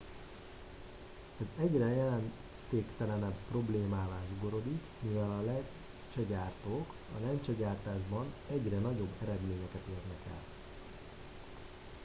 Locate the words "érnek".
9.87-10.21